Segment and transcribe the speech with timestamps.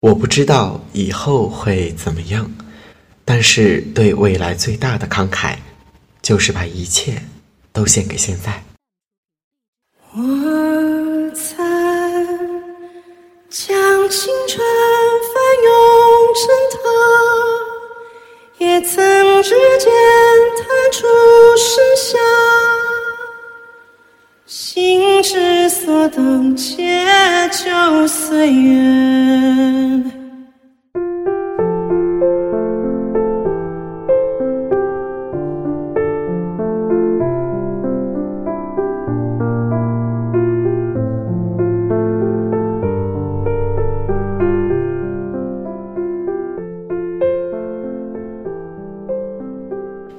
[0.00, 2.52] 我不知道以后会怎么样，
[3.24, 5.56] 但是对未来最大的慷慨，
[6.22, 7.22] 就是把一切
[7.72, 8.62] 都献给现在。
[10.12, 10.20] 我
[11.34, 11.66] 曾
[13.48, 14.58] 将青春
[15.32, 15.70] 翻涌
[16.34, 16.78] 成她，
[18.58, 19.90] 也曾指尖
[20.58, 21.06] 弹出
[21.56, 22.18] 盛夏，
[24.46, 27.04] 心之所动，且
[27.50, 30.04] 就岁月。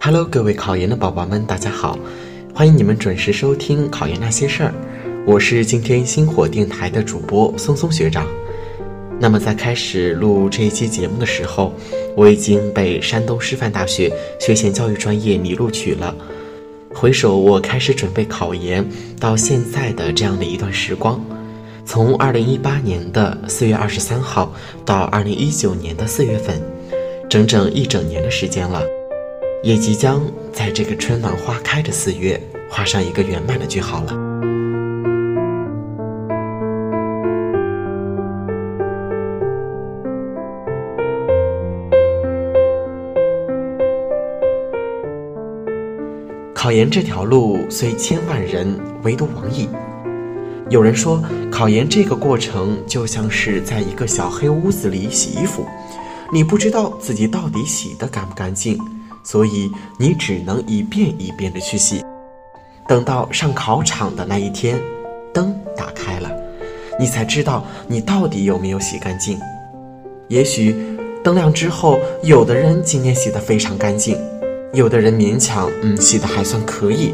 [0.00, 1.96] Hello，各位考研的宝宝们，大家好，
[2.58, 4.70] 欢迎你们准时收听《考研那些事儿》，
[5.24, 8.26] 我是今天星火电台的主播松松学长。
[9.20, 11.72] 那么在开始录这一期节目的时候，
[12.16, 16.12] 我已经被山东师范大学学前教育专业拟录取了。
[16.92, 18.84] 回首我开始准备考研
[19.20, 21.24] 到现在的这样的一段时光，
[21.84, 24.52] 从二零一八年的四月二十三号
[24.84, 26.60] 到二零一九年的四月份，
[27.30, 28.82] 整整一整年的时间了。
[29.62, 34.12] 也即将在这个春暖花开的四月画上一个圆满的句号了。
[46.54, 49.68] 考研这条路虽千万人，唯独王毅。
[50.68, 55.66] 有人说，考研这个过程就像是在一个小黑屋子里洗衣服，
[56.30, 58.78] 你不知道自己到底洗得干不干净。
[59.22, 62.04] 所以你只能一遍一遍的去洗，
[62.86, 64.80] 等到上考场的那一天，
[65.32, 66.30] 灯打开了，
[66.98, 69.38] 你才知道你到底有没有洗干净。
[70.28, 70.74] 也许
[71.22, 74.16] 灯亮之后，有的人今年洗得非常干净，
[74.72, 77.12] 有的人勉强嗯洗得还算可以，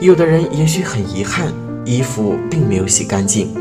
[0.00, 1.52] 有的人也许很遗憾，
[1.84, 3.54] 衣服并没有洗干净。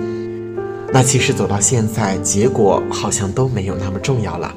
[0.92, 4.54] 那其实走到现在，结果好像都没有那么重要了，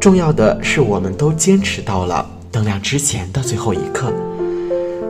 [0.00, 2.28] 重要的是我们都坚持到了。
[2.52, 4.12] 灯亮之前的最后一刻，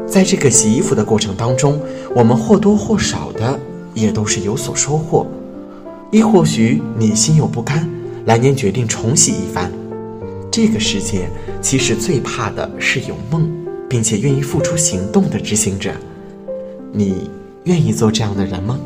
[0.06, 1.80] 在这个洗衣服的过程当中，
[2.14, 3.58] 我们或多或少的
[3.94, 5.26] 也都是有所收获，
[6.10, 7.88] 亦或许你心有不甘，
[8.26, 9.72] 来年决定重洗一番。
[10.50, 11.30] 这个世界
[11.62, 13.50] 其实最怕的是有梦，
[13.88, 15.92] 并且愿意付出行动的执行者。
[16.92, 17.30] 你
[17.64, 18.78] 愿意做这样的人吗？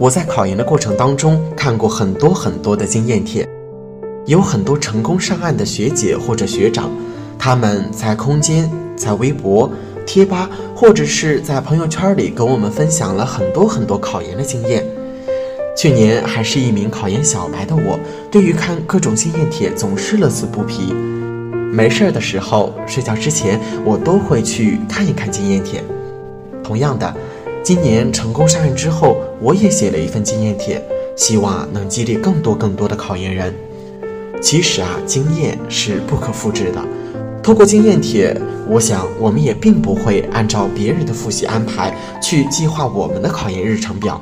[0.00, 3.46] 我在考研的过程当中看过很多很多的经验帖，
[4.24, 6.90] 有很多成功上岸的学姐或者学长，
[7.38, 9.70] 他们在空间、在微博、
[10.06, 14.82] 贴吧或者是在朋友圈里跟我们分享了很多很多考研的经验。
[15.76, 18.00] 去年还是一名考研小白的我，
[18.30, 20.94] 对于看各种经验帖总是乐此不疲。
[21.74, 25.84] 没事儿的时候，睡觉之前我都会去看一看经验帖。
[26.64, 27.14] 同样的。
[27.62, 30.82] 今年成功上岸之后，我也写了一份经验帖，
[31.14, 33.54] 希望能激励更多更多的考研人。
[34.40, 36.82] 其实啊，经验是不可复制的。
[37.42, 38.34] 通过经验帖，
[38.66, 44.20] 我想我们也并不会按照别人的复习安排去计划我们的考研日程表，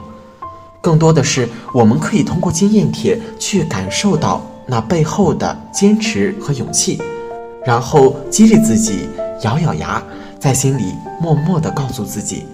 [0.81, 7.01] 更多的是我们可以通过经验帖去感受到那背后的坚持和勇气，
[7.65, 9.09] 然后激励自己，
[9.45, 10.03] 咬咬牙，
[10.41, 12.45] 在心里默默地告诉自己。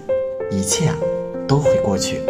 [0.51, 0.95] 一切啊，
[1.47, 2.21] 都会过去。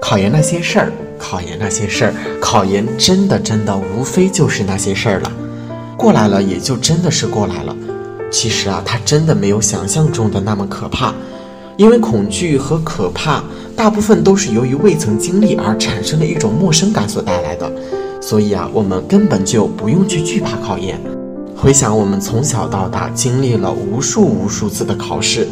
[0.00, 5.32] 考研那些事儿，考研那些事儿，考研真的真的无非就是那些事儿了。
[5.96, 7.76] 过来了也就真的是过来了。
[8.30, 11.14] 其实啊，它真的没有想象中的那么可怕。
[11.76, 13.42] 因为恐惧和可怕，
[13.76, 17.70] 大部分都是由于未曾经历而产生的一种陌生感所带来的。
[18.20, 21.00] 所以啊，我们根本就不用去惧怕考研。
[21.56, 25.46] 回想我们从小到大经历了无数无数次的考试。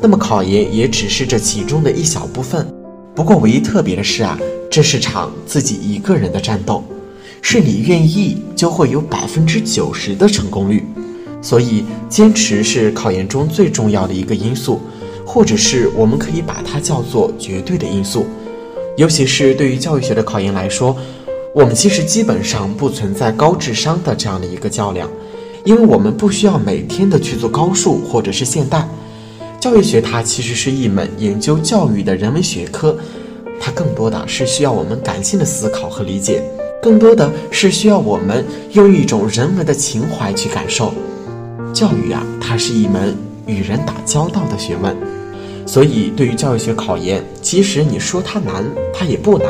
[0.00, 2.66] 那么考研也只是这其中的一小部分，
[3.14, 4.38] 不过唯一特别的是啊，
[4.70, 6.84] 这是场自己一个人的战斗，
[7.40, 10.84] 是你愿意就会有百分之九十的成功率，
[11.40, 14.80] 所以坚持是考研中最重要的一个因素，
[15.24, 18.26] 或者是我们可以把它叫做绝对的因素，
[18.96, 20.96] 尤其是对于教育学的考研来说，
[21.54, 25.10] 我们其实基本上不存在高智商的这样的一个较量，
[25.64, 28.86] 因为我们不需要每天的去做高数或者是现代。
[29.66, 32.96] 教育学它其实是一门研究教育的人文学科，
[33.58, 36.40] 它更多的是需要我们感性的思考和理解，
[36.80, 40.94] 更多的是需要我们用一种人文的情怀去感受。
[41.74, 44.96] 教育啊，它是一门与人打交道的学问，
[45.66, 48.64] 所以对于教育学考研，其实你说它难，
[48.94, 49.48] 它也不难，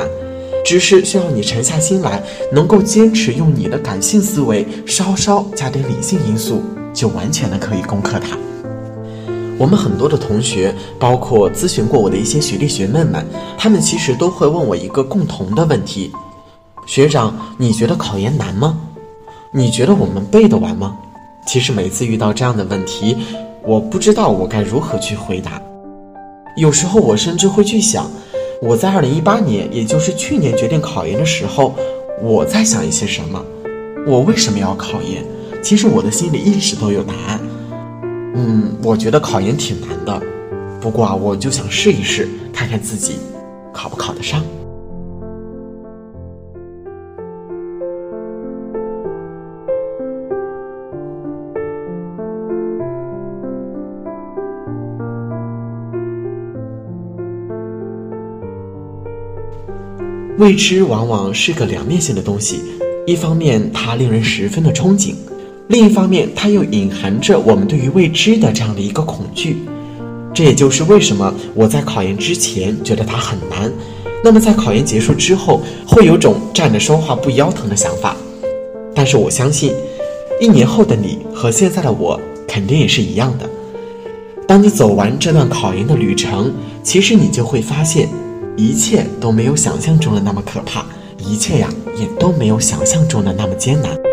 [0.64, 6.62] 只是需要你沉下心来，能够坚持用你的感性思维，稍稍加点理性因素，
[6.94, 8.38] 就完全的可以攻克它。
[9.58, 13.24] 我们很多的同学，包括咨询过我的一些学弟学妹们，
[13.56, 16.12] 他们其实都会问我一个共同的问题：
[16.86, 18.78] 学长，你觉得考研难吗？
[19.52, 20.96] 你觉得我们背得完吗？
[21.46, 23.16] 其实每次遇到这样的问题，
[23.62, 25.62] 我不知道我该如何去回答。
[26.56, 28.10] 有时候我甚至会去想，
[28.60, 31.74] 我在二零一八年，也就是去年决定考研的时候，
[32.22, 33.42] 我在想一些什么？
[34.06, 35.24] 我为什么要考研？
[35.62, 37.40] 其实我的心里一直都有答案。
[38.38, 40.22] 嗯，我觉得考研挺难的，
[40.78, 43.14] 不过啊，我就想试一试，看看自己
[43.72, 44.44] 考不考得上。
[60.38, 62.60] 未知往往是个两面性的东西，
[63.06, 65.14] 一方面它令人十分的憧憬，
[65.68, 69.58] 另一方面它又隐含着我们对于未知的这样的一个恐惧。
[70.32, 73.72] 这也就是为什么我在考研之前觉得它很难，
[74.22, 78.16] 那么在考研结束之后会有种站着说话不腰疼的想法。
[78.94, 79.72] 但是我相信，
[80.40, 83.48] 一年后的你和现在的我肯定也是一样的。
[84.46, 86.52] 当你走完这段考研的旅程，
[86.82, 88.08] 其实你就会发现。
[88.58, 90.86] 一切都没有想象中的那么可怕，
[91.18, 91.68] 一切呀
[91.98, 94.05] 也都没有想象中的那么艰难。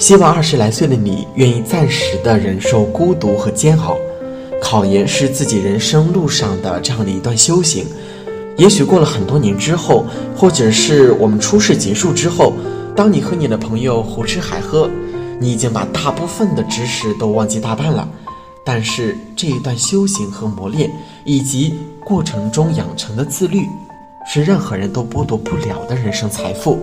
[0.00, 3.98] 希望二十来岁的你愿意暂时的忍受孤独和煎熬。
[4.58, 7.84] 考研是自己人生路上的这样的一段修行。
[8.56, 12.54] 也许过了很多年之后，或者是我们初试结束之后。
[12.96, 14.90] 当你和你的朋友胡吃海喝，
[15.38, 18.08] 你已经把大部分的知识都忘记大半了。
[18.64, 20.90] 但是这一段修行和磨练，
[21.24, 23.66] 以及过程中养成的自律，
[24.26, 26.78] 是任何人都剥夺不了的人生财富。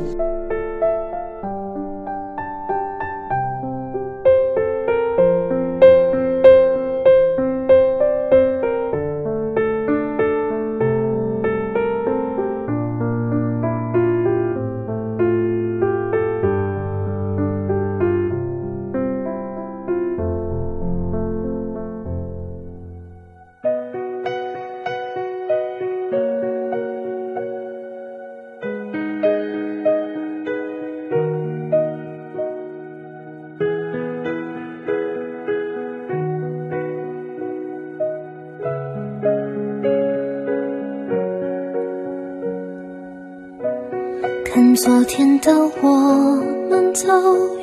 [44.77, 45.51] 昨天的
[45.81, 46.35] 我
[46.69, 47.07] 们走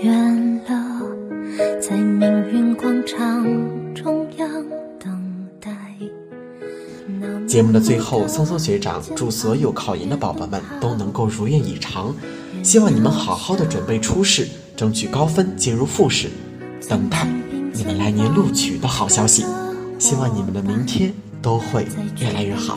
[0.02, 1.00] 远了，
[1.81, 3.44] 在命运广场
[3.94, 4.49] 中央
[4.99, 5.70] 等待。
[7.46, 12.12] 节目的最后，松松学长祝所有考研的宝宝们都能够如愿以偿，
[12.64, 16.28] 希望你们好好的准备初试，争取高分进入复试，
[16.88, 17.26] 等待
[17.73, 19.45] 你们来年录取的好消息。
[20.00, 21.87] 希望你们的明天都会
[22.21, 22.76] 越来越好。